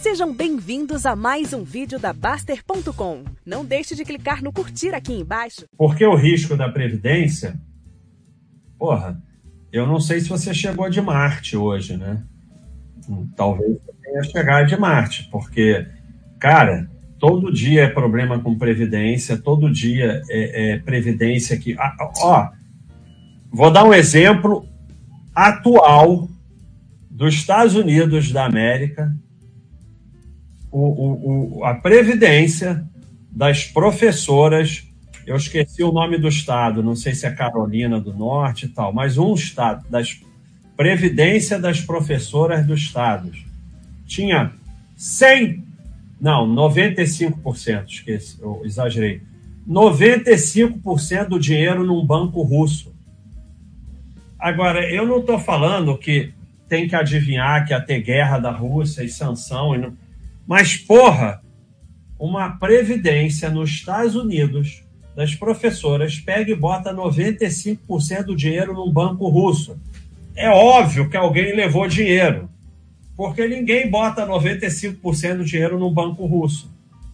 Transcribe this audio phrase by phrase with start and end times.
[0.00, 3.22] Sejam bem-vindos a mais um vídeo da Baster.com.
[3.44, 5.66] Não deixe de clicar no curtir aqui embaixo.
[5.76, 7.60] Porque o risco da Previdência,
[8.78, 9.22] porra,
[9.70, 12.24] eu não sei se você chegou de Marte hoje, né?
[13.36, 15.86] Talvez você tenha chegado de Marte, porque,
[16.38, 21.76] cara, todo dia é problema com Previdência, todo dia é, é Previdência que.
[21.78, 22.48] Ah, ó,
[23.52, 24.66] vou dar um exemplo
[25.34, 26.26] atual
[27.10, 29.14] dos Estados Unidos da América,
[30.70, 32.84] o, o, a previdência
[33.30, 34.84] das professoras,
[35.26, 38.92] eu esqueci o nome do estado, não sei se é Carolina do Norte e tal,
[38.92, 40.20] mas um estado, das
[40.76, 43.44] previdência das professoras dos estados,
[44.06, 44.52] tinha
[44.96, 45.62] 100,
[46.20, 49.22] não, 95%, esqueci, eu exagerei,
[49.68, 52.94] 95% do dinheiro num banco russo.
[54.38, 56.32] Agora, eu não estou falando que
[56.66, 59.74] tem que adivinhar que ia ter guerra da Rússia e sanção.
[59.74, 59.92] E não...
[60.50, 61.40] Mas, porra,
[62.18, 64.82] uma previdência nos Estados Unidos
[65.14, 69.80] das professoras pega e bota 95% do dinheiro num banco russo.
[70.34, 72.50] É óbvio que alguém levou dinheiro,
[73.16, 76.68] porque ninguém bota 95% do dinheiro num banco russo.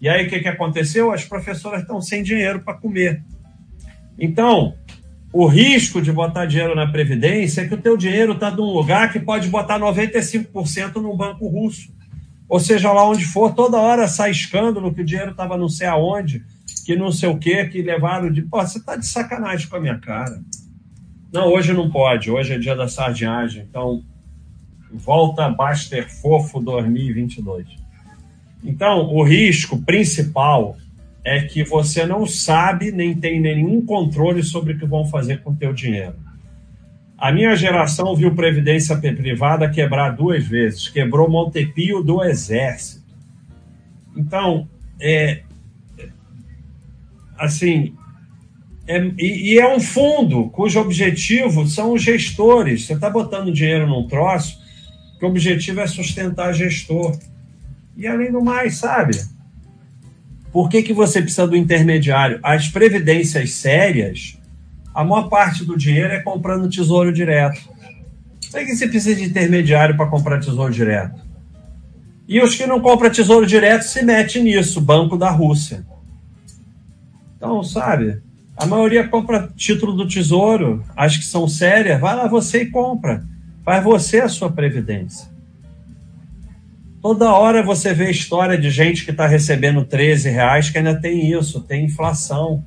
[0.00, 1.12] E aí o que, que aconteceu?
[1.12, 3.22] As professoras estão sem dinheiro para comer.
[4.18, 4.74] Então,
[5.32, 9.12] o risco de botar dinheiro na Previdência é que o teu dinheiro está num lugar
[9.12, 11.99] que pode botar 95% num banco russo.
[12.50, 15.86] Ou seja, lá onde for, toda hora sai escândalo que o dinheiro estava não sei
[15.86, 16.44] aonde,
[16.84, 18.42] que não sei o quê, que levaram de...
[18.42, 20.42] Pô, você está de sacanagem com a minha cara.
[21.32, 24.02] Não, hoje não pode, hoje é dia da sardinhagem, então
[24.92, 27.68] volta Baster Fofo 2022.
[28.64, 30.76] Então, o risco principal
[31.24, 35.52] é que você não sabe nem tem nenhum controle sobre o que vão fazer com
[35.52, 36.16] o teu dinheiro.
[37.20, 43.04] A minha geração viu previdência privada quebrar duas vezes, quebrou Montepio do Exército.
[44.16, 44.66] Então,
[44.98, 45.42] é,
[47.38, 47.94] assim,
[48.86, 52.86] é, e, e, é um fundo cujo objetivo são os gestores.
[52.86, 54.58] Você está botando dinheiro num troço
[55.18, 57.18] que o objetivo é sustentar gestor.
[57.96, 59.12] E além do mais, sabe?
[60.50, 62.40] Por que, que você precisa do intermediário?
[62.42, 64.39] As previdências sérias,
[64.94, 67.60] a maior parte do dinheiro é comprando tesouro direto.
[68.50, 71.20] Por que você precisa de intermediário para comprar tesouro direto?
[72.26, 75.84] E os que não compram tesouro direto se metem nisso, Banco da Rússia.
[77.36, 78.22] Então, sabe,
[78.56, 83.24] a maioria compra título do tesouro, as que são sérias, vai lá você e compra.
[83.64, 85.30] Faz você a sua previdência.
[87.00, 91.32] Toda hora você vê história de gente que está recebendo 13 reais que ainda tem
[91.32, 92.62] isso, tem inflação.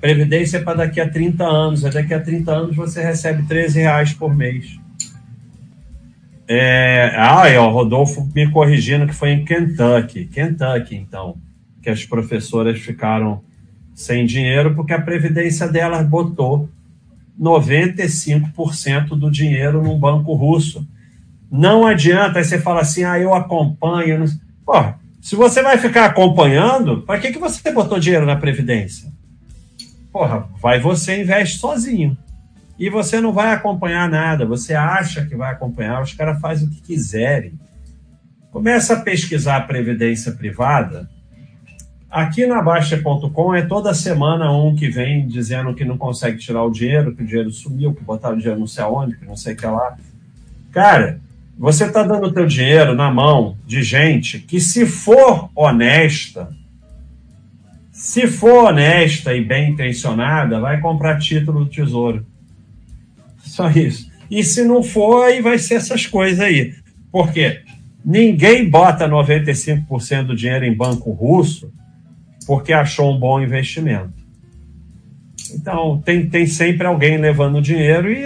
[0.00, 1.84] Previdência é para daqui a 30 anos.
[1.84, 4.78] É daqui a 30 anos você recebe 13 reais por mês.
[6.48, 10.24] É, ah, é, o Rodolfo me corrigindo que foi em Kentucky.
[10.24, 11.36] Kentucky, então,
[11.82, 13.42] que as professoras ficaram
[13.94, 16.68] sem dinheiro porque a previdência delas botou
[17.40, 20.86] 95% do dinheiro num banco russo.
[21.50, 24.24] Não adianta, aí você fala assim, ah, eu acompanho.
[24.64, 24.72] Pô,
[25.20, 29.12] se você vai ficar acompanhando, para que, que você botou dinheiro na Previdência?
[30.12, 32.16] Porra, vai você investe sozinho.
[32.78, 36.70] E você não vai acompanhar nada, você acha que vai acompanhar, os caras fazem o
[36.70, 37.52] que quiserem.
[38.50, 41.08] Começa a pesquisar a Previdência Privada.
[42.10, 46.70] Aqui na Baixa.com é toda semana um que vem dizendo que não consegue tirar o
[46.70, 49.52] dinheiro, que o dinheiro sumiu, que botaram o dinheiro não sei aonde, que não sei
[49.52, 49.96] o que lá.
[50.72, 51.20] Cara,
[51.56, 56.50] você está dando o teu dinheiro na mão de gente que, se for honesta,
[58.10, 62.26] se for honesta e bem intencionada, vai comprar título do tesouro.
[63.38, 64.10] Só isso.
[64.28, 66.74] E se não for, aí vai ser essas coisas aí.
[67.12, 67.60] Por quê?
[68.04, 71.72] Ninguém bota 95% do dinheiro em banco russo
[72.48, 74.12] porque achou um bom investimento.
[75.54, 78.24] Então, tem, tem sempre alguém levando dinheiro e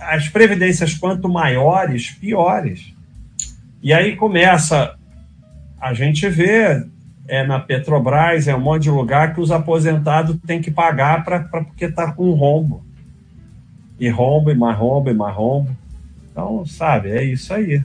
[0.00, 2.92] as previdências, quanto maiores, piores.
[3.80, 4.96] E aí começa
[5.80, 6.84] a gente vê
[7.28, 11.40] é, na Petrobras, é um monte de lugar que os aposentados têm que pagar pra,
[11.40, 12.84] pra porque está com rombo.
[13.98, 15.70] E rombo, e mais rombo, e mais rombo.
[16.30, 17.82] Então, sabe, é isso aí.